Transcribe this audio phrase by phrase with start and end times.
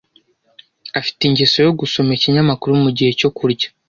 [0.99, 3.67] Afite ingeso yo gusoma ikinyamakuru mugihe cyo kurya.